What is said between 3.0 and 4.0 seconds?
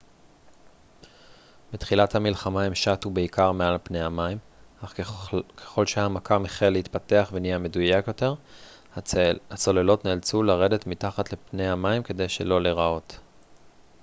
בעיקר מעל